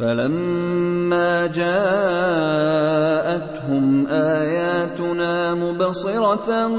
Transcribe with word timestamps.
فلما 0.00 1.46
جاءتهم 1.46 2.06
آياتنا 4.06 5.54
مبصرة 5.54 6.70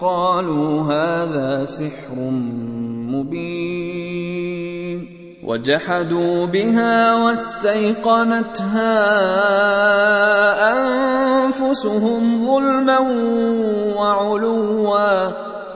قالوا 0.00 0.82
هذا 0.82 1.64
سحر 1.64 2.16
مبين 3.12 4.32
وجحدوا 5.44 6.46
بها 6.46 7.14
واستيقنتها 7.24 8.94
أنفسهم 10.72 12.46
ظلما 12.46 12.98
وعلوا 13.96 14.88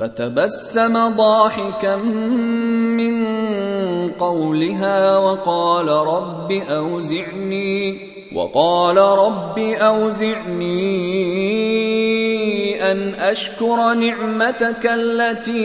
فتبسم 0.00 1.08
ضاحكا 1.08 1.96
من 1.96 3.26
قولها 4.10 5.16
وقال 5.18 5.88
رب 5.88 6.52
أوزعني 6.52 8.00
وقال 8.34 8.96
رب 8.96 9.58
أوزعني 9.58 10.76
أن 12.92 13.14
أشكر 13.14 13.94
نعمتك 13.94 14.86
التي 14.86 15.60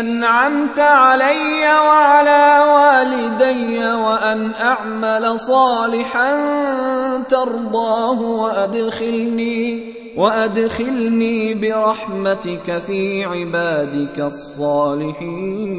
أنعمت 0.00 0.78
علي 0.78 1.68
وعلى 1.68 2.64
والدي 2.74 3.78
وأن 3.78 4.52
أعمل 4.60 5.38
صالحا 5.40 6.32
ترضاه 7.28 8.20
وأدخلني 8.20 9.95
وأدخلني 10.16 11.54
برحمتك 11.54 12.82
في 12.86 13.24
عبادك 13.24 14.20
الصالحين. 14.20 15.76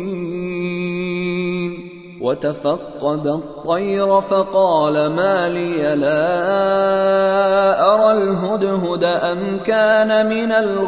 وتفقد 2.22 3.28
الطير 3.28 4.22
فقال 4.22 4.94
ما 4.94 5.50
لي 5.50 5.95
لا 5.95 6.38
أرى 7.94 8.12
الهدهد 8.12 9.04
أم 9.04 9.60
كان 9.66 10.25
من 10.25 10.51
الغائبين. 10.51 10.88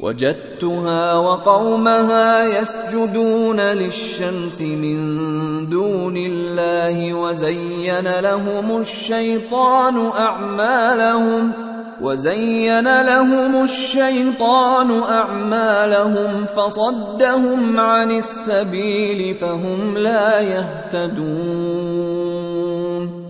وجدتها 0.00 1.14
وقومها 1.14 2.44
يسجدون 2.44 3.60
للشمس 3.60 4.60
من 4.60 4.98
دون 5.68 6.16
الله 6.16 7.14
وزين 7.14 8.20
لهم 8.20 8.80
الشيطان 8.80 10.06
أعمالهم 10.06 11.52
وزين 12.00 13.02
لهم 13.02 13.62
الشيطان 13.64 15.02
أعمالهم 15.02 16.46
فصدهم 16.56 17.80
عن 17.80 18.10
السبيل 18.10 19.34
فهم 19.34 19.98
لا 19.98 20.40
يهتدون. 20.40 22.25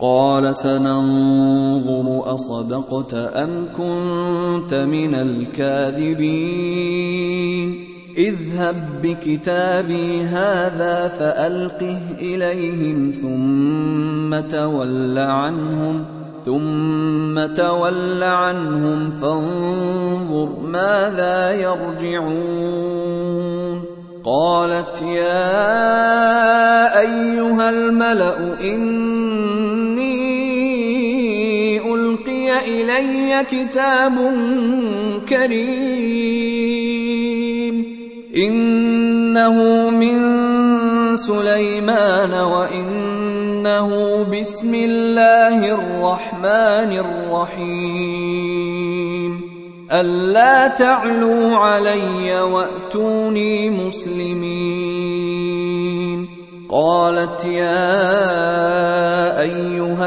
قال 0.00 0.56
سننظر 0.56 2.34
أصدقت 2.34 3.14
أم 3.14 3.68
كنت 3.76 4.74
من 4.74 5.14
الكاذبين 5.14 6.68
اذهب 8.16 8.76
بكتابي 9.02 10.22
هذا 10.22 11.08
فألقه 11.08 12.00
إليهم 12.18 13.10
ثم 13.10 14.40
تول 14.48 15.18
عنهم 15.18 16.04
ثم 16.44 17.46
تول 17.54 18.22
عنهم 18.22 19.10
فانظر 19.10 20.48
ماذا 20.62 21.52
يرجعون 21.52 23.08
قالت 24.24 25.02
يا 25.02 25.70
أيها 27.00 27.70
الملأ 27.70 28.60
اني 28.60 29.67
إلي 32.68 33.44
كتاب 33.50 34.16
كريم. 35.28 36.08
إنه 38.36 39.56
من 39.90 40.18
سليمان 41.16 42.34
وإنه 42.34 43.88
بسم 44.40 44.74
الله 44.74 45.74
الرحمن 45.74 46.90
الرحيم. 47.04 48.28
ألا 49.92 50.68
تعلوا 50.68 51.56
علي 51.56 52.40
وأتوني 52.40 53.70
مسلمين. 53.70 55.08
قالت 56.70 57.44
يا 57.44 58.77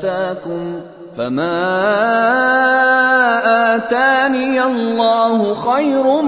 آتاكم 0.00 0.80
فما 1.16 1.60
آتاني 3.76 4.62
الله 4.62 5.54
خير 5.54 6.22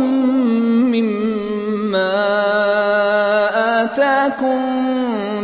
مما 0.92 2.12
آتاكم 3.82 4.60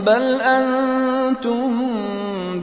بل 0.06 0.40
أنتم 0.40 1.90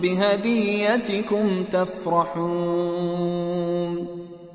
بهديتكم 0.01 1.63
تفرحون. 1.72 3.15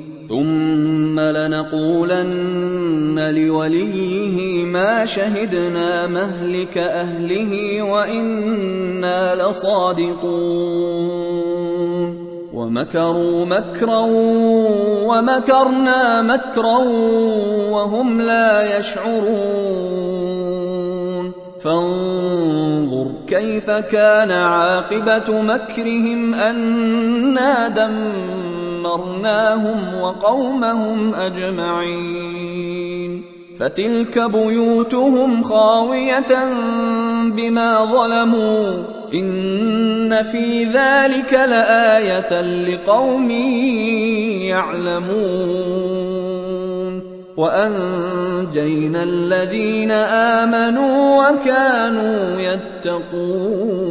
ثم 0.31 1.19
لنقولن 1.19 3.19
لوليه 3.35 4.65
ما 4.65 5.05
شهدنا 5.05 6.07
مهلك 6.07 6.77
أهله 6.77 7.81
وإنا 7.81 9.35
لصادقون. 9.35 10.21
ومكروا 12.53 13.45
مكرا 13.45 13.99
ومكرنا 15.03 16.21
مكرا 16.21 16.77
وهم 17.71 18.21
لا 18.21 18.77
يشعرون. 18.77 20.21
فانظر 21.61 23.07
كيف 23.27 23.69
كان 23.69 24.31
عاقبة 24.31 25.41
مكرهم 25.41 26.33
أنا 26.33 27.67
دمرنا 27.67 28.70
دمرناهم 28.81 30.01
وقومهم 30.01 31.15
أجمعين. 31.15 33.23
فتلك 33.59 34.19
بيوتهم 34.19 35.43
خاوية 35.43 36.49
بما 37.25 37.85
ظلموا. 37.85 38.83
إن 39.13 40.23
في 40.23 40.63
ذلك 40.63 41.33
لآية 41.33 42.41
لقوم 42.41 43.31
يعلمون. 44.49 46.21
وأنجينا 47.37 49.03
الذين 49.03 49.91
آمنوا 49.91 51.29
وكانوا 51.29 52.41
يتقون. 52.41 53.90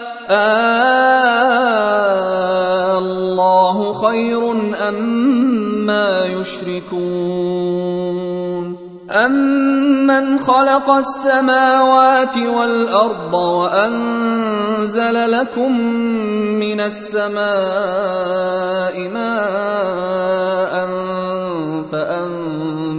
الله 2.97 3.93
خير 3.93 4.51
أما 4.89 6.25
يشركون؟ 6.25 8.01
أمن 9.11 10.39
خلق 10.39 10.89
السماوات 10.89 12.37
والأرض 12.37 13.33
وأنزل 13.33 15.31
لكم 15.31 15.79
من 16.59 16.79
السماء 16.79 17.41
ماء 19.09 20.85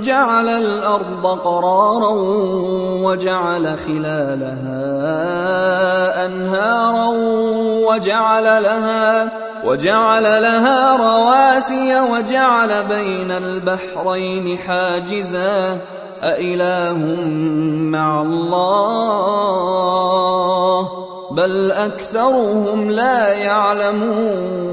جعل 0.00 0.48
الأرض 0.48 1.26
قرارا 1.26 2.10
وجعل 3.04 3.78
خلالها 3.78 4.82
أنهارا 6.26 7.06
وجعل 7.88 8.44
لها 8.62 9.32
وجعل 9.64 10.22
لها 10.22 10.96
رواسي 10.96 12.00
وجعل 12.00 12.84
بين 12.84 13.30
البحرين 13.30 14.58
حاجزا. 14.58 15.78
أإله 16.22 16.98
مع 17.90 18.22
الله؟ 18.22 19.42
بل 21.30 21.72
أكثرهم 21.72 22.90
لا 22.90 23.34
يعلمون. 23.34 24.72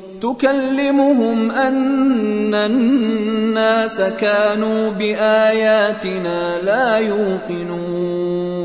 تكلمهم 0.21 1.51
أن 1.51 2.53
الناس 2.53 4.01
كانوا 4.01 4.89
بآياتنا 4.89 6.61
لا 6.61 6.97
يوقنون. 6.97 8.61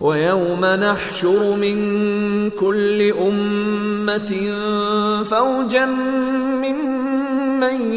ويوم 0.00 0.64
نحشر 0.64 1.56
من 1.56 1.76
كل 2.50 3.12
أمة 3.12 4.32
فوجا 5.24 5.86
ممن 6.64 7.94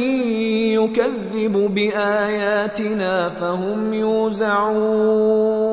يكذب 0.78 1.56
بآياتنا 1.76 3.30
فهم 3.30 3.94
يوزعون. 3.94 5.73